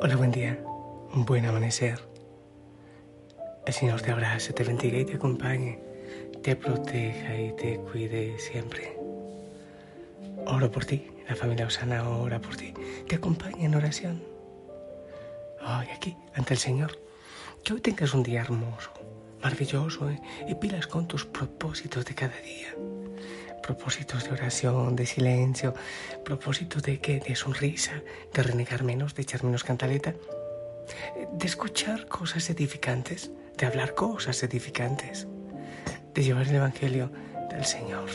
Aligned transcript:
Hola, 0.00 0.14
buen 0.14 0.30
día, 0.30 0.56
buen 1.12 1.44
amanecer. 1.44 1.98
El 3.66 3.72
Señor 3.72 4.00
te 4.00 4.12
abrace, 4.12 4.52
te 4.52 4.62
bendiga 4.62 4.96
y 4.96 5.04
te 5.04 5.16
acompañe, 5.16 5.80
te 6.40 6.54
proteja 6.54 7.36
y 7.36 7.52
te 7.56 7.78
cuide 7.78 8.38
siempre. 8.38 8.96
Oro 10.46 10.70
por 10.70 10.84
ti, 10.84 11.10
la 11.28 11.34
familia 11.34 11.66
Osana 11.66 12.08
ora 12.08 12.40
por 12.40 12.54
ti, 12.54 12.72
te 13.08 13.16
acompaña 13.16 13.64
en 13.64 13.74
oración. 13.74 14.22
Hoy 15.60 15.88
aquí, 15.92 16.16
ante 16.34 16.54
el 16.54 16.60
Señor, 16.60 16.96
que 17.64 17.72
hoy 17.72 17.80
tengas 17.80 18.14
un 18.14 18.22
día 18.22 18.42
hermoso, 18.42 18.92
maravilloso 19.42 20.08
¿eh? 20.10 20.20
y 20.46 20.54
pilas 20.54 20.86
con 20.86 21.08
tus 21.08 21.24
propósitos 21.24 22.04
de 22.04 22.14
cada 22.14 22.38
día 22.40 22.72
propósitos 23.62 24.24
de 24.24 24.30
oración, 24.32 24.96
de 24.96 25.06
silencio, 25.06 25.74
propósitos 26.24 26.82
de 26.82 27.00
que 27.00 27.20
de 27.20 27.34
sonrisa, 27.34 28.02
de 28.32 28.42
renegar 28.42 28.82
menos, 28.82 29.14
de 29.14 29.22
echar 29.22 29.44
menos 29.44 29.64
cantaleta, 29.64 30.14
de 31.32 31.46
escuchar 31.46 32.06
cosas 32.08 32.48
edificantes, 32.50 33.30
de 33.56 33.66
hablar 33.66 33.94
cosas 33.94 34.42
edificantes, 34.42 35.26
de 36.14 36.22
llevar 36.22 36.48
el 36.48 36.56
Evangelio 36.56 37.10
del 37.50 37.64
Señor. 37.64 38.08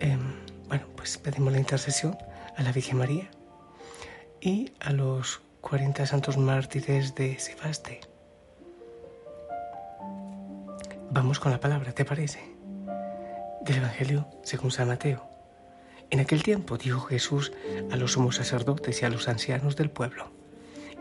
Em, 0.00 0.34
bueno, 0.68 0.86
pues 0.96 1.18
pedimos 1.18 1.52
la 1.52 1.58
intercesión 1.58 2.16
a 2.56 2.62
la 2.62 2.72
Virgen 2.72 2.98
María 2.98 3.30
y 4.40 4.72
a 4.80 4.92
los 4.92 5.40
40 5.60 6.06
santos 6.06 6.36
mártires 6.36 7.14
de 7.14 7.38
Sebaste 7.38 8.13
Vamos 11.14 11.38
con 11.38 11.52
la 11.52 11.60
palabra, 11.60 11.92
¿te 11.92 12.04
parece? 12.04 12.40
Del 13.64 13.76
Evangelio 13.76 14.26
según 14.42 14.72
San 14.72 14.88
Mateo. 14.88 15.22
En 16.10 16.18
aquel 16.18 16.42
tiempo 16.42 16.76
dijo 16.76 17.02
Jesús 17.02 17.52
a 17.92 17.96
los 17.96 18.14
sumos 18.14 18.34
sacerdotes 18.34 19.00
y 19.00 19.04
a 19.04 19.10
los 19.10 19.28
ancianos 19.28 19.76
del 19.76 19.90
pueblo, 19.90 20.32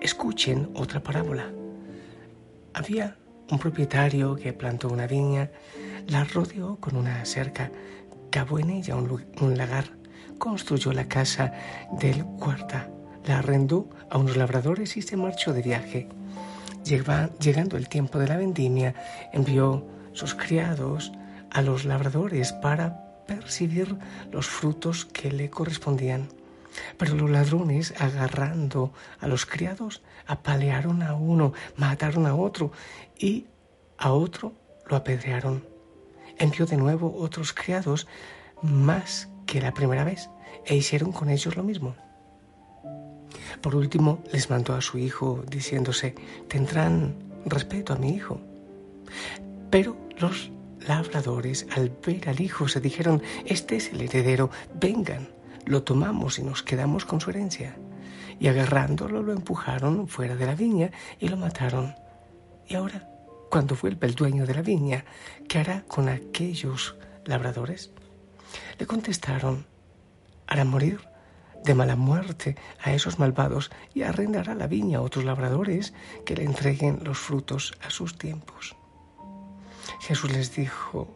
escuchen 0.01 0.69
otra 0.75 1.01
parábola. 1.01 1.51
Había 2.75 3.17
un 3.49 3.57
propietario 3.57 4.35
que 4.35 4.53
plantó 4.53 4.89
una 4.89 5.07
viña, 5.07 5.49
la 6.05 6.25
rodeó 6.25 6.75
con 6.75 6.95
una 6.95 7.25
cerca, 7.25 7.71
cavó 8.29 8.59
en 8.59 8.69
ella 8.69 8.95
un, 8.95 9.57
lagar, 9.57 9.97
construyó 10.37 10.93
la 10.93 11.07
casa 11.07 11.53
del 11.91 12.23
cuarta, 12.23 12.87
la 13.25 13.39
arrendó 13.39 13.89
a 14.11 14.19
unos 14.19 14.37
labradores 14.37 14.95
y 14.95 15.01
se 15.01 15.17
marchó 15.17 15.53
de 15.53 15.63
viaje. 15.63 16.07
llegando 16.85 17.77
el 17.77 17.89
tiempo 17.89 18.19
de 18.19 18.27
la 18.27 18.37
vendimia, 18.37 18.93
envió 19.33 19.87
sus 20.13 20.35
criados 20.35 21.11
a 21.51 21.61
los 21.61 21.85
labradores 21.85 22.53
para 22.53 23.03
percibir 23.27 23.95
los 24.31 24.47
frutos 24.47 25.05
que 25.05 25.31
le 25.31 25.49
correspondían. 25.49 26.29
Pero 26.97 27.15
los 27.15 27.29
ladrones, 27.29 27.93
agarrando 27.99 28.93
a 29.19 29.27
los 29.27 29.45
criados, 29.45 30.01
apalearon 30.25 31.03
a 31.03 31.13
uno, 31.13 31.53
mataron 31.75 32.25
a 32.25 32.35
otro 32.35 32.71
y 33.17 33.45
a 33.97 34.11
otro 34.11 34.53
lo 34.87 34.95
apedrearon. 34.95 35.65
Envió 36.37 36.65
de 36.65 36.77
nuevo 36.77 37.15
otros 37.15 37.53
criados 37.53 38.07
más 38.61 39.29
que 39.45 39.61
la 39.61 39.73
primera 39.73 40.03
vez 40.03 40.29
e 40.65 40.75
hicieron 40.75 41.11
con 41.11 41.29
ellos 41.29 41.55
lo 41.55 41.63
mismo. 41.63 41.95
Por 43.61 43.75
último, 43.75 44.23
les 44.31 44.49
mandó 44.49 44.73
a 44.73 44.81
su 44.81 44.97
hijo 44.97 45.43
diciéndose, 45.47 46.15
tendrán 46.47 47.15
respeto 47.45 47.93
a 47.93 47.97
mi 47.97 48.09
hijo. 48.09 48.39
Pero 49.69 49.95
los 50.23 50.51
labradores, 50.87 51.67
al 51.75 51.89
ver 51.89 52.29
al 52.29 52.39
hijo, 52.39 52.69
se 52.69 52.79
dijeron, 52.79 53.21
este 53.45 53.75
es 53.75 53.91
el 53.91 53.99
heredero, 53.99 54.49
vengan, 54.73 55.27
lo 55.65 55.83
tomamos 55.83 56.39
y 56.39 56.43
nos 56.43 56.63
quedamos 56.63 57.03
con 57.03 57.19
su 57.19 57.29
herencia. 57.29 57.75
Y 58.39 58.47
agarrándolo 58.47 59.21
lo 59.21 59.33
empujaron 59.33 60.07
fuera 60.07 60.37
de 60.37 60.45
la 60.45 60.55
viña 60.55 60.91
y 61.19 61.27
lo 61.27 61.35
mataron. 61.35 61.93
Y 62.69 62.75
ahora, 62.75 63.05
cuando 63.51 63.75
vuelva 63.75 64.07
el 64.07 64.15
dueño 64.15 64.45
de 64.45 64.53
la 64.53 64.61
viña, 64.61 65.03
¿qué 65.49 65.59
hará 65.59 65.83
con 65.89 66.07
aquellos 66.07 66.95
labradores? 67.25 67.91
Le 68.79 68.85
contestaron, 68.85 69.65
hará 70.47 70.63
morir 70.63 71.01
de 71.65 71.75
mala 71.75 71.97
muerte 71.97 72.55
a 72.81 72.93
esos 72.93 73.19
malvados 73.19 73.71
y 73.93 74.03
arrendará 74.03 74.55
la 74.55 74.67
viña 74.67 74.99
a 74.99 75.01
otros 75.01 75.25
labradores 75.25 75.93
que 76.25 76.37
le 76.37 76.45
entreguen 76.45 77.01
los 77.03 77.17
frutos 77.17 77.73
a 77.85 77.89
sus 77.89 78.17
tiempos. 78.17 78.77
Jesús 79.99 80.31
les 80.31 80.55
dijo, 80.55 81.07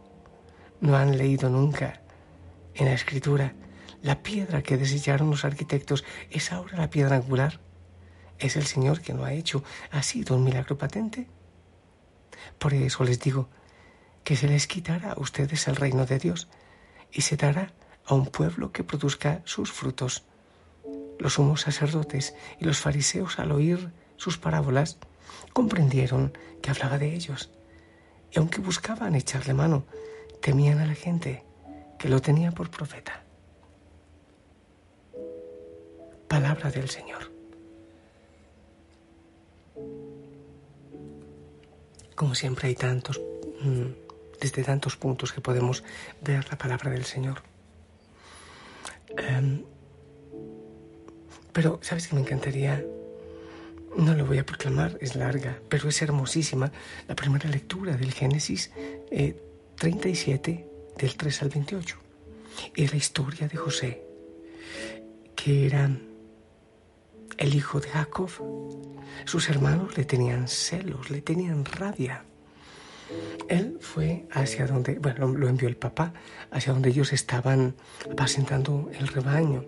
no 0.79 0.95
han 0.95 1.17
leído 1.17 1.49
nunca 1.49 2.01
en 2.75 2.85
la 2.85 2.93
escritura 2.93 3.53
la 4.01 4.21
piedra 4.21 4.61
que 4.61 4.77
desecharon 4.77 5.29
los 5.29 5.43
arquitectos 5.43 6.05
es 6.29 6.51
ahora 6.51 6.77
la 6.77 6.89
piedra 6.89 7.15
angular. 7.15 7.59
Es 8.37 8.55
el 8.55 8.65
Señor 8.65 9.01
que 9.01 9.13
lo 9.13 9.25
ha 9.25 9.33
hecho. 9.33 9.63
¿Ha 9.91 10.03
sido 10.03 10.35
un 10.35 10.43
milagro 10.43 10.77
patente? 10.77 11.27
Por 12.59 12.73
eso 12.73 13.03
les 13.03 13.19
digo 13.19 13.49
que 14.23 14.35
se 14.35 14.47
les 14.47 14.67
quitará 14.67 15.13
a 15.13 15.19
ustedes 15.19 15.67
el 15.67 15.75
reino 15.75 16.05
de 16.05 16.19
Dios 16.19 16.47
y 17.11 17.21
se 17.21 17.37
dará 17.37 17.73
a 18.05 18.13
un 18.13 18.27
pueblo 18.27 18.71
que 18.71 18.83
produzca 18.83 19.41
sus 19.45 19.71
frutos. 19.71 20.23
Los 21.17 21.33
sumos 21.33 21.61
sacerdotes 21.61 22.35
y 22.59 22.65
los 22.65 22.77
fariseos 22.77 23.39
al 23.39 23.51
oír 23.51 23.91
sus 24.17 24.37
parábolas 24.37 24.99
comprendieron 25.53 26.37
que 26.61 26.69
hablaba 26.69 26.99
de 26.99 27.15
ellos 27.15 27.49
aunque 28.37 28.61
buscaban 28.61 29.15
echarle 29.15 29.53
mano, 29.53 29.85
temían 30.41 30.79
a 30.79 30.85
la 30.85 30.93
gente 30.93 31.43
que 31.97 32.09
lo 32.09 32.21
tenía 32.21 32.51
por 32.51 32.69
profeta. 32.69 33.23
Palabra 36.27 36.69
del 36.69 36.89
Señor. 36.89 37.31
Como 42.15 42.35
siempre 42.35 42.67
hay 42.67 42.75
tantos, 42.75 43.21
mm, 43.61 44.39
desde 44.39 44.63
tantos 44.63 44.97
puntos 44.97 45.31
que 45.33 45.41
podemos 45.41 45.83
ver 46.21 46.47
la 46.49 46.57
palabra 46.57 46.91
del 46.91 47.05
Señor. 47.05 47.41
Em, 49.17 49.63
pero, 51.53 51.79
¿sabes 51.81 52.07
que 52.07 52.15
me 52.15 52.21
encantaría 52.21 52.83
no 53.97 54.13
lo 54.13 54.25
voy 54.25 54.37
a 54.37 54.45
proclamar, 54.45 54.97
es 55.01 55.15
larga, 55.15 55.59
pero 55.69 55.89
es 55.89 56.01
hermosísima 56.01 56.71
la 57.07 57.15
primera 57.15 57.49
lectura 57.49 57.97
del 57.97 58.13
Génesis 58.13 58.71
37, 59.75 60.51
eh, 60.51 60.65
del 60.97 61.15
3 61.15 61.41
al 61.41 61.49
28. 61.49 61.97
Es 62.75 62.91
la 62.91 62.97
historia 62.97 63.47
de 63.47 63.57
José, 63.57 64.03
que 65.35 65.65
era 65.65 65.89
el 67.37 67.55
hijo 67.55 67.79
de 67.79 67.89
Jacob. 67.89 68.29
Sus 69.25 69.49
hermanos 69.49 69.97
le 69.97 70.05
tenían 70.05 70.47
celos, 70.47 71.09
le 71.09 71.21
tenían 71.21 71.65
rabia. 71.65 72.23
Él 73.47 73.77
fue 73.81 74.27
hacia 74.31 74.67
donde, 74.67 74.99
bueno, 74.99 75.27
lo 75.27 75.47
envió 75.47 75.67
el 75.67 75.77
papá, 75.77 76.13
hacia 76.51 76.73
donde 76.73 76.89
ellos 76.89 77.13
estaban 77.13 77.75
apacentando 78.11 78.91
el 78.93 79.07
rebaño. 79.07 79.65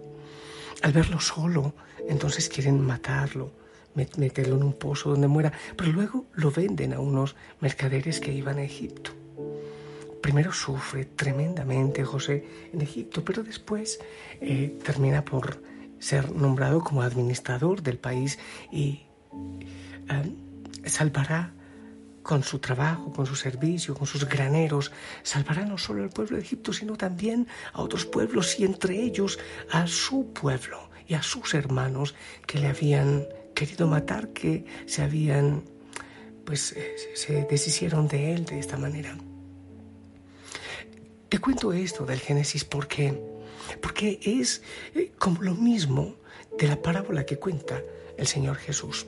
Al 0.81 0.91
verlo 0.91 1.19
solo, 1.19 1.73
entonces 2.07 2.47
quieren 2.47 2.79
matarlo 2.79 3.59
meterlo 3.95 4.55
en 4.55 4.63
un 4.63 4.73
pozo 4.73 5.11
donde 5.11 5.27
muera, 5.27 5.51
pero 5.75 5.91
luego 5.91 6.25
lo 6.33 6.51
venden 6.51 6.93
a 6.93 6.99
unos 6.99 7.35
mercaderes 7.59 8.19
que 8.19 8.33
iban 8.33 8.57
a 8.57 8.63
Egipto. 8.63 9.11
Primero 10.21 10.51
sufre 10.51 11.05
tremendamente 11.05 12.03
José 12.03 12.45
en 12.73 12.81
Egipto, 12.81 13.23
pero 13.23 13.43
después 13.43 13.99
eh, 14.41 14.77
termina 14.83 15.23
por 15.23 15.61
ser 15.99 16.31
nombrado 16.31 16.81
como 16.83 17.01
administrador 17.01 17.81
del 17.81 17.97
país 17.97 18.37
y 18.71 19.01
eh, 20.09 20.35
salvará 20.85 21.53
con 22.21 22.43
su 22.43 22.59
trabajo, 22.59 23.11
con 23.11 23.25
su 23.25 23.35
servicio, 23.35 23.95
con 23.95 24.05
sus 24.05 24.27
graneros, 24.27 24.91
salvará 25.23 25.65
no 25.65 25.77
solo 25.77 26.03
al 26.03 26.09
pueblo 26.09 26.37
de 26.37 26.43
Egipto, 26.43 26.73
sino 26.73 26.95
también 26.95 27.47
a 27.73 27.81
otros 27.81 28.05
pueblos 28.05 28.59
y 28.59 28.65
entre 28.65 29.01
ellos 29.01 29.39
a 29.71 29.87
su 29.87 30.31
pueblo 30.31 30.89
y 31.07 31.15
a 31.15 31.23
sus 31.23 31.53
hermanos 31.53 32.13
que 32.45 32.59
le 32.59 32.67
habían 32.67 33.25
querido 33.59 33.87
matar, 33.87 34.29
que 34.29 34.63
se 34.85 35.01
habían, 35.01 35.63
pues 36.45 36.71
eh, 36.71 36.95
se 37.13 37.43
deshicieron 37.43 38.07
de 38.07 38.33
él 38.33 38.45
de 38.45 38.57
esta 38.57 38.77
manera. 38.77 39.17
Te 41.27 41.39
cuento 41.39 41.73
esto 41.73 42.05
del 42.05 42.21
Génesis 42.21 42.63
porque, 42.63 43.21
porque 43.81 44.17
es 44.23 44.63
eh, 44.95 45.11
como 45.17 45.41
lo 45.41 45.55
mismo 45.55 46.15
de 46.57 46.69
la 46.69 46.81
parábola 46.81 47.25
que 47.25 47.37
cuenta 47.37 47.83
el 48.17 48.27
Señor 48.27 48.55
Jesús. 48.55 49.07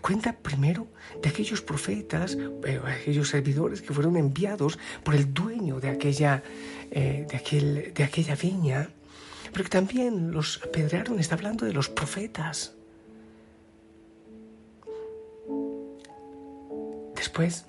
Cuenta 0.00 0.32
primero 0.32 0.86
de 1.22 1.28
aquellos 1.28 1.60
profetas, 1.60 2.38
eh, 2.64 2.80
aquellos 2.82 3.28
servidores 3.28 3.82
que 3.82 3.92
fueron 3.92 4.16
enviados 4.16 4.78
por 5.04 5.14
el 5.14 5.34
dueño 5.34 5.78
de 5.78 5.90
aquella, 5.90 6.42
de, 6.90 7.36
aquel, 7.36 7.92
de 7.92 8.02
aquella 8.02 8.34
viña, 8.34 8.88
pero 9.52 9.64
que 9.64 9.70
también 9.70 10.32
los 10.32 10.58
apedrearon, 10.64 11.20
está 11.20 11.34
hablando 11.34 11.66
de 11.66 11.74
los 11.74 11.90
profetas. 11.90 12.77
Después 17.38 17.66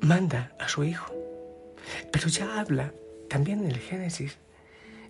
manda 0.00 0.54
a 0.60 0.68
su 0.68 0.84
hijo, 0.84 1.12
pero 2.12 2.28
ya 2.28 2.60
habla 2.60 2.94
también 3.28 3.64
en 3.64 3.72
el 3.72 3.80
Génesis 3.80 4.36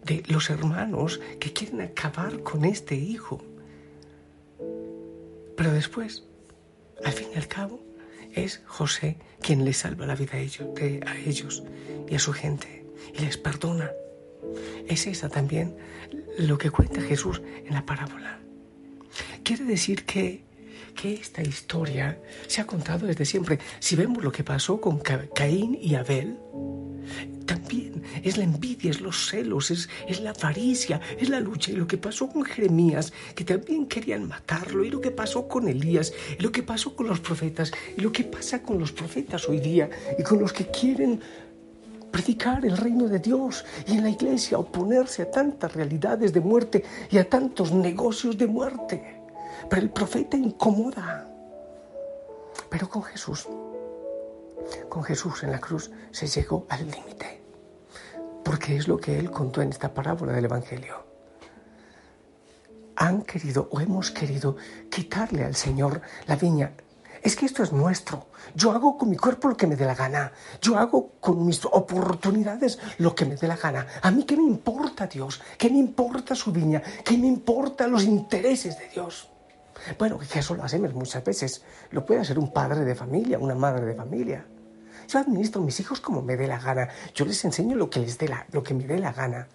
de 0.05 0.23
los 0.29 0.49
hermanos 0.49 1.20
que 1.38 1.52
quieren 1.52 1.82
acabar 1.82 2.43
con 2.43 2.64
este 2.64 2.94
hijo. 2.94 3.44
Pero 5.55 5.70
después, 5.70 6.25
al 7.05 7.12
fin 7.12 7.29
y 7.35 7.37
al 7.37 7.46
cabo, 7.46 7.79
es 8.32 8.62
José 8.67 9.19
quien 9.43 9.67
les 9.67 9.76
salva 9.76 10.06
la 10.06 10.14
vida 10.14 10.38
a 10.38 10.38
ellos, 10.38 10.69
a 11.06 11.19
ellos 11.19 11.64
y 12.08 12.14
a 12.14 12.19
su 12.19 12.32
gente 12.32 12.87
y 13.14 13.20
les 13.20 13.37
perdona. 13.37 13.90
Es 14.87 15.06
esa 15.06 15.29
también 15.29 15.76
lo 16.38 16.56
que 16.56 16.70
cuenta 16.70 17.02
Jesús 17.02 17.43
en 17.67 17.75
la 17.75 17.85
parábola. 17.85 18.38
Quiere 19.44 19.64
decir 19.64 20.06
que, 20.06 20.47
que 21.00 21.14
esta 21.14 21.42
historia 21.42 22.18
se 22.48 22.60
ha 22.60 22.66
contado 22.66 23.06
desde 23.06 23.24
siempre. 23.24 23.60
Si 23.78 23.94
vemos 23.94 24.24
lo 24.24 24.32
que 24.32 24.42
pasó 24.42 24.80
con 24.80 24.98
Caín 24.98 25.78
y 25.80 25.94
Abel, 25.94 26.36
también 27.46 28.02
es 28.24 28.36
la 28.36 28.42
envidia, 28.42 28.90
es 28.90 29.00
los 29.00 29.28
celos, 29.28 29.70
es, 29.70 29.88
es, 30.08 30.20
la 30.20 30.30
avaricia, 30.30 31.00
es 31.16 31.28
la 31.28 31.38
lucha. 31.38 31.70
Y 31.70 31.76
lo 31.76 31.86
que 31.86 31.98
pasó 31.98 32.28
con 32.28 32.44
Jeremías, 32.44 33.12
que 33.36 33.44
también 33.44 33.86
querían 33.86 34.26
matarlo, 34.26 34.84
y 34.84 34.90
lo 34.90 35.00
que 35.00 35.12
pasó 35.12 35.46
con 35.46 35.68
Elías, 35.68 36.12
y 36.36 36.42
lo 36.42 36.50
que 36.50 36.64
pasó 36.64 36.96
con 36.96 37.06
los 37.06 37.20
profetas, 37.20 37.70
y 37.96 38.00
lo 38.00 38.10
que 38.10 38.24
pasa 38.24 38.60
con 38.62 38.80
los 38.80 38.90
profetas 38.90 39.48
hoy 39.48 39.60
día, 39.60 39.88
y 40.18 40.24
con 40.24 40.40
los 40.40 40.52
que 40.52 40.66
quieren 40.66 41.20
predicar 42.10 42.64
el 42.64 42.76
reino 42.76 43.06
de 43.06 43.18
Dios 43.18 43.66
y 43.86 43.92
en 43.92 44.02
la 44.02 44.08
iglesia 44.08 44.58
oponerse 44.58 45.22
a 45.22 45.30
tantas 45.30 45.74
realidades 45.74 46.32
de 46.32 46.40
muerte 46.40 46.82
y 47.10 47.18
a 47.18 47.28
tantos 47.28 47.70
negocios 47.70 48.36
de 48.38 48.46
muerte. 48.46 49.17
Pero 49.69 49.82
el 49.82 49.90
profeta 49.90 50.37
incomoda. 50.37 51.26
Pero 52.70 52.88
con 52.88 53.02
Jesús, 53.02 53.46
con 54.88 55.02
Jesús 55.05 55.43
en 55.43 55.52
la 55.52 55.60
cruz 55.60 55.90
se 56.10 56.26
llegó 56.26 56.66
al 56.69 56.90
límite. 56.90 57.43
Porque 58.44 58.76
es 58.76 58.88
lo 58.88 58.99
que 58.99 59.19
él 59.19 59.31
contó 59.31 59.62
en 59.62 59.70
esta 59.70 59.93
parábola 59.93 60.32
del 60.32 60.46
Evangelio. 60.46 61.06
Han 62.96 63.22
querido 63.22 63.69
o 63.70 63.81
hemos 63.81 64.10
querido 64.10 64.56
quitarle 64.90 65.44
al 65.44 65.55
Señor 65.55 66.00
la 66.26 66.37
viña 66.37 66.72
es 67.22 67.37
que 67.37 67.46
esto 67.46 67.62
es 67.62 67.72
nuestro. 67.72 68.28
Yo 68.54 68.72
hago 68.72 68.96
con 68.96 69.11
mi 69.11 69.16
cuerpo 69.16 69.49
lo 69.49 69.56
que 69.56 69.66
me 69.66 69.76
dé 69.76 69.84
la 69.84 69.94
gana. 69.94 70.32
Yo 70.61 70.78
hago 70.78 71.12
con 71.20 71.44
mis 71.44 71.64
oportunidades 71.64 72.78
lo 72.99 73.14
que 73.14 73.25
me 73.25 73.37
dé 73.37 73.46
la 73.46 73.56
gana. 73.56 73.87
A 74.02 74.11
mí 74.11 74.25
qué 74.25 74.37
me 74.37 74.44
importa 74.44 75.06
Dios, 75.06 75.40
qué 75.56 75.70
me 75.70 75.78
importa 75.78 76.34
su 76.34 76.52
viña, 76.52 76.82
qué 77.04 77.19
me 77.19 77.26
importa 77.26 77.87
los 77.87 78.04
intereses 78.04 78.78
de 78.78 78.88
Dios. 78.88 79.28
Bueno, 79.98 80.19
que 80.19 80.38
eso 80.38 80.54
lo 80.54 80.64
hacemos 80.64 80.94
muchas 80.94 81.25
veces. 81.25 81.62
Lo 81.90 82.04
puede 82.04 82.20
hacer 82.20 82.38
un 82.38 82.52
padre 82.52 82.84
de 82.84 82.94
familia, 82.94 83.38
una 83.38 83.54
madre 83.54 83.86
de 83.86 83.94
familia. 83.94 84.46
Yo 85.08 85.19
administro 85.19 85.62
a 85.62 85.64
mis 85.64 85.80
hijos 85.80 86.00
como 86.00 86.22
me 86.22 86.36
dé 86.36 86.46
la 86.46 86.58
gana. 86.58 86.88
Yo 87.14 87.25
les 87.25 87.44
enseño 87.44 87.76
lo 87.76 87.88
que, 87.88 88.00
les 88.00 88.19
dé 88.19 88.28
la, 88.28 88.46
lo 88.52 88.62
que 88.62 88.75
me 88.75 88.86
dé 88.86 88.98
la 88.98 89.12
gana. 89.12 89.48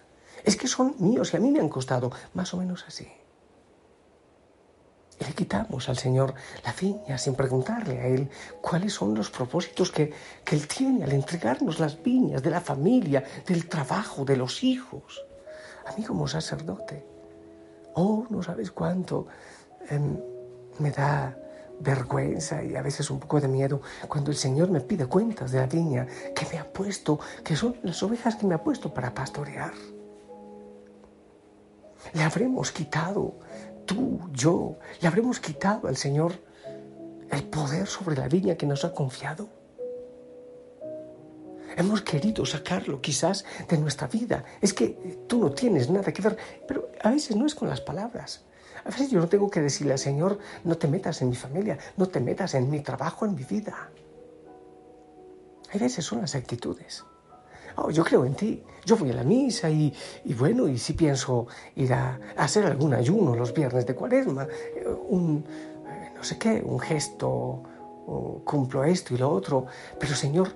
Es 0.44 0.56
que 0.56 0.66
son 0.66 0.96
míos 0.98 1.32
y 1.32 1.36
a 1.36 1.40
mí 1.40 1.50
me 1.50 1.60
han 1.60 1.68
costado 1.68 2.10
más 2.34 2.52
o 2.54 2.56
menos 2.56 2.84
así. 2.86 3.08
Y 5.20 5.24
le 5.24 5.32
quitamos 5.32 5.88
al 5.88 5.96
Señor 5.96 6.34
la 6.64 6.72
viña 6.72 7.18
sin 7.18 7.34
preguntarle 7.34 8.00
a 8.00 8.06
Él 8.08 8.28
cuáles 8.60 8.94
son 8.94 9.14
los 9.14 9.30
propósitos 9.30 9.92
que, 9.92 10.12
Él 10.50 10.66
tiene 10.66 11.04
al 11.04 11.12
entregarnos 11.12 11.78
las 11.78 12.02
viñas 12.02 12.42
de 12.42 12.50
la 12.50 12.60
familia, 12.60 13.22
del 13.46 13.68
trabajo, 13.68 14.24
de 14.24 14.36
los 14.36 14.64
hijos. 14.64 15.24
A 15.86 15.96
mí 15.96 16.04
como 16.04 16.26
sacerdote, 16.26 17.06
oh, 17.94 18.26
no 18.28 18.42
sabes 18.42 18.72
cuánto 18.72 19.28
em, 19.90 20.18
me 20.78 20.90
da 20.90 21.36
vergüenza 21.80 22.62
y 22.62 22.76
a 22.76 22.82
veces 22.82 23.10
un 23.10 23.20
poco 23.20 23.40
de 23.40 23.48
miedo 23.48 23.80
cuando 24.08 24.30
el 24.30 24.36
Señor 24.36 24.70
me 24.70 24.80
pide 24.80 25.06
cuentas 25.06 25.50
de 25.50 25.58
la 25.58 25.66
viña 25.66 26.06
que 26.34 26.46
me 26.52 26.58
ha 26.58 26.72
puesto, 26.72 27.18
que 27.42 27.56
son 27.56 27.76
las 27.82 28.02
ovejas 28.02 28.36
que 28.36 28.46
me 28.46 28.54
ha 28.54 28.62
puesto 28.62 28.92
para 28.92 29.12
pastorear. 29.14 29.72
Le 32.12 32.22
habremos 32.22 32.70
quitado 32.70 33.34
tú, 33.86 34.20
yo, 34.32 34.78
le 35.00 35.08
habremos 35.08 35.40
quitado 35.40 35.88
al 35.88 35.96
Señor 35.96 36.32
el 37.30 37.42
poder 37.44 37.86
sobre 37.86 38.16
la 38.16 38.28
viña 38.28 38.56
que 38.56 38.66
nos 38.66 38.84
ha 38.84 38.92
confiado. 38.92 39.48
Hemos 41.76 42.02
querido 42.02 42.46
sacarlo 42.46 43.00
quizás 43.00 43.44
de 43.68 43.78
nuestra 43.78 44.06
vida. 44.06 44.44
Es 44.60 44.72
que 44.72 45.24
tú 45.26 45.40
no 45.40 45.50
tienes 45.50 45.90
nada 45.90 46.12
que 46.12 46.22
ver, 46.22 46.36
pero 46.68 46.88
a 47.02 47.10
veces 47.10 47.34
no 47.34 47.46
es 47.46 47.54
con 47.54 47.68
las 47.68 47.80
palabras. 47.80 48.44
A 48.84 48.90
veces 48.90 49.10
yo 49.10 49.18
no 49.18 49.28
tengo 49.28 49.50
que 49.50 49.60
decirle 49.60 49.92
al 49.92 49.98
Señor, 49.98 50.38
no 50.64 50.76
te 50.76 50.88
metas 50.88 51.22
en 51.22 51.30
mi 51.30 51.36
familia, 51.36 51.78
no 51.96 52.06
te 52.06 52.20
metas 52.20 52.54
en 52.54 52.70
mi 52.70 52.80
trabajo, 52.80 53.24
en 53.24 53.34
mi 53.34 53.44
vida. 53.44 53.90
A 55.72 55.78
veces 55.78 56.04
son 56.04 56.20
las 56.20 56.34
actitudes. 56.34 57.04
Oh, 57.76 57.90
yo 57.90 58.04
creo 58.04 58.24
en 58.24 58.34
ti, 58.34 58.62
yo 58.84 58.96
voy 58.96 59.10
a 59.10 59.14
la 59.14 59.24
misa 59.24 59.68
y, 59.68 59.92
bueno, 60.38 60.68
y 60.68 60.78
si 60.78 60.92
pienso 60.92 61.48
ir 61.74 61.92
a, 61.92 62.20
hacer 62.36 62.66
algún 62.66 62.94
ayuno 62.94 63.34
los 63.34 63.52
viernes 63.52 63.84
de 63.86 63.94
cuaresma, 63.94 64.46
eh, 64.76 64.86
un, 65.08 65.44
eh, 65.88 66.12
no 66.14 66.22
sé 66.22 66.38
qué, 66.38 66.62
un 66.64 66.78
gesto, 66.78 67.62
cumplo 68.44 68.84
esto 68.84 69.14
y 69.14 69.16
lo 69.16 69.30
otro, 69.30 69.66
pero 69.98 70.14
Señor, 70.14 70.50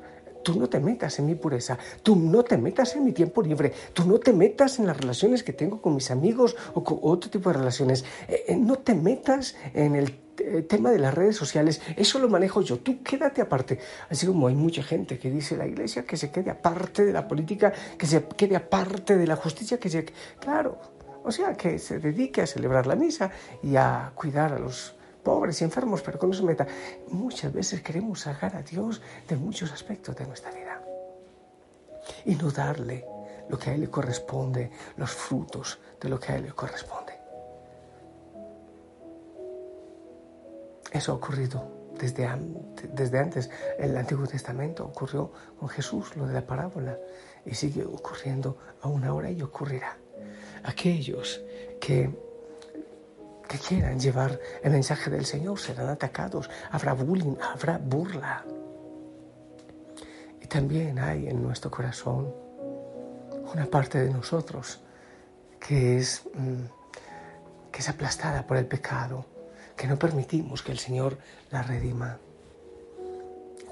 tú 0.49 0.59
no 0.59 0.67
te 0.67 0.81
metas 0.81 1.19
en 1.19 1.27
mi 1.27 1.35
pureza, 1.35 1.77
tú 2.03 2.17
no 2.17 2.43
te 2.43 2.57
metas 2.57 2.97
en 2.97 3.05
mi 3.05 3.13
tiempo 3.13 3.43
libre, 3.43 3.71
tú 3.93 4.07
no 4.07 4.19
te 4.19 4.33
metas 4.33 4.79
en 4.79 4.87
las 4.87 4.97
relaciones 4.97 5.43
que 5.43 5.53
tengo 5.53 5.83
con 5.83 5.95
mis 5.95 6.11
amigos 6.11 6.57
o 6.73 6.83
con 6.83 7.01
otro 7.03 7.29
tipo 7.29 7.51
de 7.51 7.59
relaciones, 7.59 8.03
eh, 8.27 8.57
no 8.59 8.77
te 8.77 8.95
metas 8.95 9.57
en 9.75 9.95
el 9.95 10.19
eh, 10.39 10.63
tema 10.63 10.91
de 10.91 11.01
las 11.01 11.13
redes 11.13 11.37
sociales, 11.37 11.83
eso 11.97 12.19
lo 12.19 12.31
manejo 12.31 12.63
yo, 12.63 12.79
tú 12.79 13.03
quédate 13.03 13.43
aparte. 13.43 13.79
Así 14.09 14.27
como 14.27 14.49
hay 14.49 14.55
mucha 14.55 14.83
gente 14.83 15.19
que 15.19 15.31
dice 15.31 15.55
la 15.55 15.67
iglesia 15.67 16.05
que 16.05 16.17
se 16.17 16.31
quede 16.31 16.51
aparte 16.51 17.05
de 17.05 17.13
la 17.13 17.29
política, 17.29 17.71
que 17.99 18.07
se 18.07 18.25
quede 18.25 18.57
aparte 18.57 19.19
de 19.19 19.27
la 19.27 19.37
justicia, 19.37 19.79
que 19.79 19.91
se... 19.91 20.07
Claro, 20.41 20.79
o 21.25 21.31
sea, 21.31 21.53
que 21.53 21.79
se 21.79 21.99
dedique 21.99 22.41
a 22.41 22.47
celebrar 22.47 22.87
la 22.87 22.97
misa 22.97 23.31
y 23.63 23.77
a 23.77 24.13
cuidar 24.15 24.55
a 24.55 24.59
los 24.59 24.95
pobres 25.29 25.61
y 25.61 25.65
enfermos, 25.65 26.01
pero 26.01 26.19
que 26.19 26.27
no 26.27 26.43
meta. 26.43 26.67
Muchas 27.09 27.53
veces 27.53 27.83
queremos 27.83 28.21
sacar 28.21 28.57
a 28.57 28.63
Dios 28.63 29.03
de 29.29 29.37
muchos 29.37 29.71
aspectos 29.71 30.17
de 30.17 30.27
nuestra 30.27 30.51
vida 30.53 30.83
y 32.25 32.35
no 32.35 32.51
darle 32.51 33.05
lo 33.51 33.59
que 33.59 33.69
a 33.69 33.75
Él 33.75 33.83
le 33.83 33.91
corresponde, 33.91 34.71
los 34.97 35.11
frutos 35.11 35.81
de 36.01 36.09
lo 36.09 36.19
que 36.19 36.33
a 36.33 36.37
Él 36.37 36.45
le 36.45 36.53
corresponde. 36.53 37.13
Eso 40.91 41.13
ha 41.13 41.17
ocurrido 41.17 41.63
desde, 41.99 42.25
antes. 43.19 43.51
El 43.79 43.99
Antiguo 43.99 44.27
Testamento 44.27 44.87
ocurrió 44.87 45.31
con 45.61 45.69
Jesús 45.69 46.17
lo 46.17 46.27
de 46.27 46.33
la 46.33 46.47
parábola 46.47 46.97
y 47.45 47.55
sigue 47.55 47.85
ocurriendo 47.85 48.57
aún 48.81 49.05
ahora 49.05 49.31
y 49.31 49.43
ocurrirá. 49.43 49.99
Aquellos 50.63 51.43
que, 51.79 52.28
que 53.49 53.59
quieran 53.59 53.99
llevar 53.99 54.39
el 54.63 54.71
mensaje 54.71 55.11
del 55.11 55.25
Señor 55.25 55.59
serán 55.59 55.89
atacados, 55.89 56.49
habrá 56.71 56.93
bullying, 56.93 57.37
habrá 57.41 57.79
burla. 57.79 58.45
Y 60.41 60.47
también 60.47 60.99
hay 60.99 61.29
en 61.29 61.43
nuestro 61.43 61.71
corazón 61.71 62.33
una 63.53 63.67
parte 63.67 63.99
de 63.99 64.11
nosotros 64.11 64.81
que 65.59 65.99
es, 65.99 66.23
mm, 66.35 67.71
que 67.73 67.79
es 67.81 67.89
aplastada 67.89 68.47
por 68.47 68.57
el 68.57 68.67
pecado 68.67 69.25
que 69.79 69.87
no 69.87 69.97
permitimos 69.97 70.63
que 70.63 70.73
el 70.73 70.79
Señor 70.79 71.19
la 71.51 71.63
redima. 71.63 72.19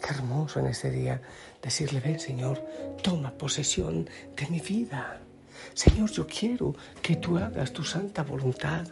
Qué 0.01 0.15
hermoso 0.15 0.61
en 0.61 0.67
este 0.67 0.91
día 0.91 1.21
decirle, 1.61 2.01
ven 2.01 2.21
Señor, 2.21 2.65
toma 3.03 3.33
posesión 3.33 4.09
de 4.37 4.47
mi 4.47 4.61
vida. 4.61 5.21
Señor, 5.75 6.11
yo 6.13 6.27
quiero 6.27 6.75
que 7.03 7.17
tú 7.17 7.37
hagas 7.37 7.73
tu 7.73 7.83
santa 7.83 8.23
voluntad. 8.23 8.87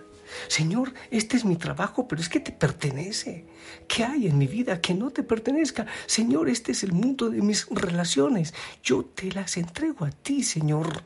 Señor, 0.48 0.92
este 1.10 1.36
es 1.36 1.44
mi 1.44 1.56
trabajo, 1.56 2.08
pero 2.08 2.20
es 2.20 2.28
que 2.28 2.40
te 2.40 2.52
pertenece. 2.52 3.46
¿Qué 3.88 4.04
hay 4.04 4.26
en 4.26 4.38
mi 4.38 4.46
vida 4.46 4.80
que 4.80 4.94
no 4.94 5.10
te 5.10 5.22
pertenezca? 5.22 5.86
Señor, 6.06 6.48
este 6.48 6.72
es 6.72 6.82
el 6.82 6.92
mundo 6.92 7.30
de 7.30 7.40
mis 7.42 7.66
relaciones. 7.70 8.54
Yo 8.82 9.04
te 9.04 9.32
las 9.32 9.56
entrego 9.56 10.04
a 10.04 10.10
ti, 10.10 10.42
Señor. 10.42 11.02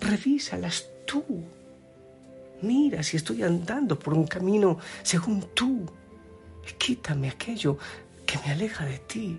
Revísalas 0.00 0.86
tú. 1.06 1.24
Mira 2.62 3.02
si 3.02 3.16
estoy 3.16 3.42
andando 3.42 3.98
por 3.98 4.14
un 4.14 4.26
camino 4.26 4.78
según 5.02 5.46
tú. 5.54 5.86
Quítame 6.76 7.28
aquello 7.28 7.78
que 8.26 8.38
me 8.44 8.52
aleja 8.52 8.84
de 8.84 8.98
ti, 8.98 9.38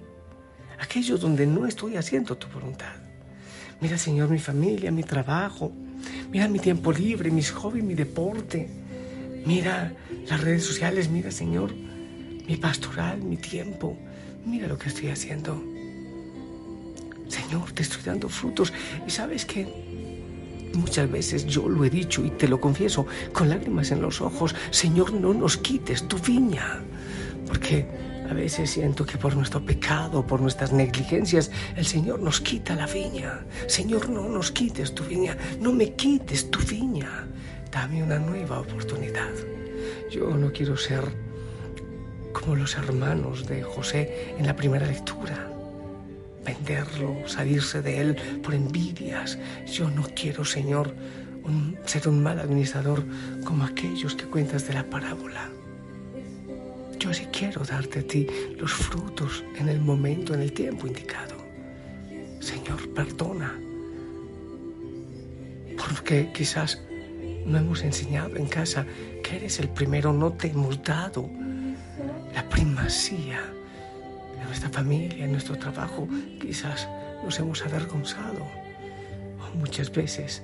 aquello 0.79 1.17
donde 1.17 1.45
no 1.45 1.67
estoy 1.67 1.95
haciendo 1.95 2.37
tu 2.37 2.47
voluntad. 2.47 2.95
Mira, 3.81 3.97
Señor, 3.97 4.29
mi 4.29 4.39
familia, 4.39 4.91
mi 4.91 5.03
trabajo. 5.03 5.71
Mira 6.31 6.47
mi 6.47 6.59
tiempo 6.59 6.91
libre, 6.91 7.29
mis 7.31 7.51
hobbies, 7.51 7.83
mi 7.83 7.93
deporte. 7.93 8.67
Mira 9.45 9.93
las 10.27 10.41
redes 10.41 10.63
sociales, 10.63 11.09
mira, 11.09 11.31
Señor, 11.31 11.73
mi 12.47 12.57
pastoral, 12.57 13.21
mi 13.21 13.37
tiempo. 13.37 13.97
Mira 14.45 14.67
lo 14.67 14.77
que 14.77 14.89
estoy 14.89 15.09
haciendo. 15.09 15.63
Señor, 17.27 17.71
te 17.71 17.83
estoy 17.83 18.01
dando 18.03 18.29
frutos. 18.29 18.73
Y 19.07 19.09
sabes 19.09 19.45
que 19.45 19.67
Muchas 20.73 21.09
veces 21.09 21.45
yo 21.47 21.67
lo 21.67 21.83
he 21.83 21.89
dicho 21.89 22.23
y 22.23 22.29
te 22.29 22.47
lo 22.47 22.61
confieso 22.61 23.07
con 23.33 23.49
lágrimas 23.49 23.91
en 23.91 24.01
los 24.01 24.21
ojos, 24.21 24.55
Señor, 24.69 25.13
no 25.13 25.33
nos 25.33 25.57
quites 25.57 26.07
tu 26.07 26.17
viña, 26.19 26.81
porque 27.47 27.87
A 28.29 28.33
veces 28.33 28.69
siento 28.69 29.07
que 29.07 29.17
por 29.17 29.35
nuestro 29.35 29.65
pecado, 29.65 30.27
por 30.27 30.39
nuestras 30.39 30.71
negligencias, 30.71 31.49
el 31.75 31.83
Señor 31.83 32.19
nos 32.19 32.39
quita 32.39 32.75
la 32.75 32.85
viña. 32.85 33.43
Señor, 33.65 34.07
no 34.07 34.29
nos 34.29 34.51
quites 34.51 34.93
tu 34.93 35.03
viña, 35.03 35.35
no 35.59 35.73
me 35.73 35.93
quites 35.93 36.51
tu 36.51 36.59
viña. 36.59 37.27
Dame 37.71 38.01
una 38.03 38.17
nueva 38.17 38.59
oportunidad. 38.59 39.29
Yo 40.09 40.35
no 40.35 40.51
quiero 40.51 40.75
ser 40.75 41.03
como 42.33 42.55
los 42.55 42.75
hermanos 42.75 43.47
de 43.47 43.61
José 43.61 44.33
en 44.37 44.47
la 44.47 44.55
primera 44.55 44.87
lectura. 44.87 45.51
Venderlo, 46.43 47.27
salirse 47.27 47.81
de 47.81 48.01
él 48.01 48.15
por 48.43 48.55
envidias. 48.55 49.37
Yo 49.71 49.89
no 49.91 50.03
quiero, 50.15 50.43
Señor, 50.43 50.95
ser 51.85 52.07
un 52.07 52.23
mal 52.23 52.39
administrador 52.39 53.03
como 53.45 53.63
aquellos 53.63 54.15
que 54.15 54.25
cuentas 54.25 54.67
de 54.67 54.73
la 54.73 54.83
parábola. 54.89 55.49
Yo 56.97 57.13
sí 57.13 57.27
quiero 57.31 57.63
darte 57.63 57.99
a 57.99 58.03
ti 58.03 58.27
los 58.57 58.73
frutos 58.73 59.43
en 59.57 59.69
el 59.69 59.79
momento, 59.79 60.33
en 60.33 60.41
el 60.41 60.53
tiempo 60.53 60.87
indicado. 60.87 61.35
Señor, 62.39 62.89
perdona. 62.93 63.57
Porque 65.77 66.31
quizás 66.33 66.81
no 67.45 67.57
hemos 67.57 67.83
enseñado 67.83 68.35
en 68.35 68.47
casa 68.47 68.85
que 69.23 69.37
eres 69.37 69.59
el 69.59 69.69
primero, 69.69 70.13
no 70.13 70.33
te 70.33 70.47
hemos 70.47 70.81
dado 70.83 71.29
la 72.33 72.47
primacía 72.47 73.41
en 74.39 74.45
nuestra 74.45 74.69
familia, 74.69 75.25
en 75.25 75.31
nuestro 75.31 75.57
trabajo. 75.57 76.07
Quizás 76.39 76.87
nos 77.23 77.39
hemos 77.39 77.65
avergonzado 77.65 78.45
muchas 79.55 79.91
veces. 79.91 80.43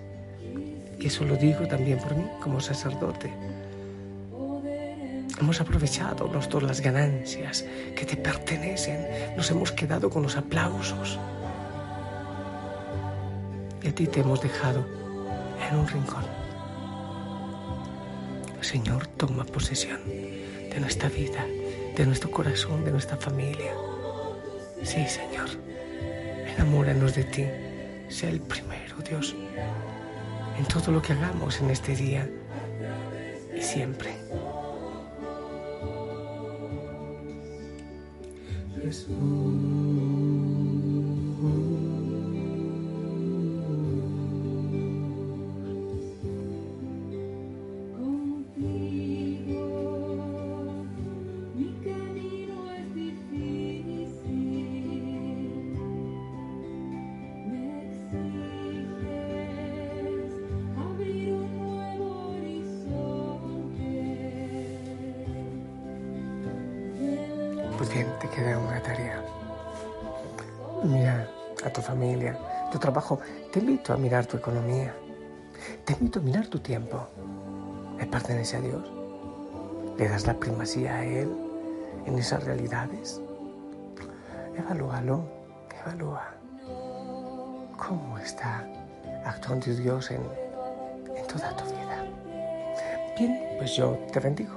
Y 0.99 1.07
eso 1.07 1.25
lo 1.25 1.35
digo 1.35 1.67
también 1.67 1.99
por 1.99 2.15
mí 2.15 2.25
como 2.41 2.59
sacerdote. 2.59 3.33
Hemos 5.39 5.59
aprovechado 5.59 6.31
las 6.61 6.81
ganancias 6.81 7.65
que 7.95 8.05
te 8.05 8.15
pertenecen. 8.15 9.35
Nos 9.35 9.51
hemos 9.51 9.71
quedado 9.71 10.09
con 10.09 10.23
los 10.23 10.37
aplausos. 10.37 11.19
Y 13.83 13.87
a 13.89 13.93
ti 13.93 14.07
te 14.07 14.21
hemos 14.21 14.41
dejado 14.41 14.85
en 15.69 15.77
un 15.77 15.87
rincón. 15.87 16.34
Señor, 18.65 19.05
toma 19.05 19.45
posesión 19.45 19.99
de 20.07 20.79
nuestra 20.79 21.07
vida, 21.07 21.45
de 21.95 22.03
nuestro 22.03 22.31
corazón, 22.31 22.83
de 22.83 22.91
nuestra 22.91 23.15
familia. 23.15 23.73
Sí, 24.81 25.05
Señor, 25.07 25.49
enamóranos 26.55 27.13
de 27.13 27.25
ti. 27.25 27.45
Sea 28.09 28.31
el 28.31 28.41
primero, 28.41 28.97
Dios, 29.07 29.35
en 30.57 30.65
todo 30.65 30.91
lo 30.91 30.99
que 30.99 31.13
hagamos 31.13 31.61
en 31.61 31.69
este 31.69 31.95
día 31.95 32.27
y 33.55 33.61
siempre. 33.61 34.15
Pues 38.81 39.05
bien, 67.83 68.07
te 68.19 68.29
queda 68.29 68.57
una 68.57 68.81
tarea. 68.81 69.21
Mira 70.83 71.27
a 71.63 71.69
tu 71.69 71.81
familia, 71.81 72.37
tu 72.71 72.79
trabajo. 72.79 73.19
Te 73.51 73.59
invito 73.59 73.93
a 73.93 73.97
mirar 73.97 74.25
tu 74.25 74.37
economía. 74.37 74.95
Te 75.83 75.93
invito 75.93 76.19
a 76.19 76.21
mirar 76.21 76.47
tu 76.47 76.59
tiempo. 76.59 77.07
¿Le 77.97 78.05
pertenece 78.05 78.57
a 78.57 78.61
Dios? 78.61 78.91
¿Le 79.97 80.07
das 80.07 80.25
la 80.25 80.33
primacía 80.35 80.95
a 80.95 81.05
Él 81.05 81.29
en 82.05 82.17
esas 82.17 82.43
realidades? 82.43 83.21
Evalúalo, 84.57 85.25
evalúa. 85.81 86.33
¿Cómo 87.77 88.17
está 88.19 88.65
actuando 89.25 89.73
Dios 89.73 90.11
en, 90.11 90.21
en 91.15 91.27
toda 91.27 91.55
tu 91.57 91.65
vida? 91.65 92.05
Bien, 93.17 93.39
pues 93.57 93.75
yo 93.75 93.97
te 94.13 94.19
bendigo. 94.19 94.53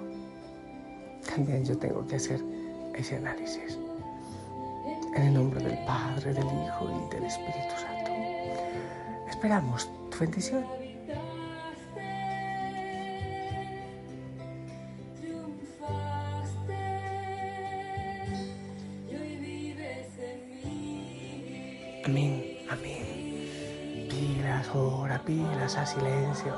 También 1.29 1.65
yo 1.65 1.77
tengo 1.77 2.07
que 2.07 2.17
hacer 2.17 2.41
ese 2.99 3.17
análisis. 3.17 3.79
En 5.15 5.23
el 5.23 5.35
nombre 5.35 5.63
del 5.63 5.79
Padre, 5.85 6.35
del 6.35 6.45
Hijo 6.45 6.91
y 6.91 7.15
del 7.15 7.25
Espíritu 7.25 7.75
Santo. 7.77 8.11
Esperamos 9.29 9.89
tu 10.11 10.19
bendición. 10.19 10.65
Amén, 22.05 22.59
amén. 22.71 24.09
Pilas, 24.09 24.75
ora, 24.75 25.23
pilas 25.25 25.77
a 25.77 25.87
silencio. 25.87 26.55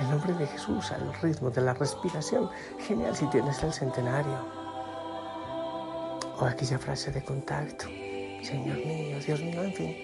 En 0.00 0.10
nombre 0.10 0.34
de 0.34 0.46
Jesús, 0.46 0.90
al 0.92 1.14
ritmo 1.22 1.50
de 1.50 1.62
la 1.62 1.72
respiración. 1.74 2.50
Genial 2.80 3.14
si 3.14 3.26
tienes 3.26 3.62
el 3.62 3.72
centenario 3.72 4.57
o 6.40 6.44
aquella 6.44 6.78
frase 6.78 7.10
de 7.10 7.22
contacto, 7.22 7.86
Señor 8.42 8.76
mío, 8.76 9.18
Dios 9.24 9.40
mío, 9.40 9.62
en 9.62 9.72
fin, 9.72 9.96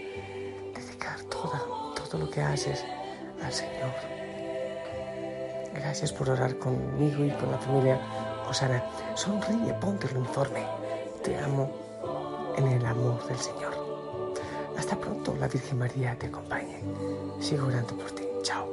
dedicar 0.75 1.21
todo, 1.31 1.95
todo 1.95 2.19
lo 2.19 2.31
que 2.31 2.43
haces 2.43 2.85
al 3.43 3.53
Señor. 3.53 3.93
Gracias 5.75 6.13
por 6.13 6.31
orar 6.31 6.57
conmigo 6.59 7.25
y 7.25 7.31
con 7.31 7.51
la 7.51 7.59
familia 7.59 8.01
Osana. 8.49 8.85
Sonríe, 9.15 9.75
ponte 9.75 10.07
el 10.07 10.17
uniforme. 10.17 10.65
Te 11.23 11.39
amo 11.39 11.71
en 12.57 12.69
el 12.69 12.87
amor 12.87 13.27
del 13.27 13.39
Señor. 13.39 13.75
Hasta 14.79 14.97
pronto, 14.97 15.35
la 15.39 15.49
Virgen 15.49 15.79
María 15.79 16.17
te 16.19 16.27
acompañe. 16.27 16.81
Sigo 17.41 17.67
orando 17.67 17.97
por 17.97 18.11
ti. 18.13 18.25
Chao. 18.43 18.67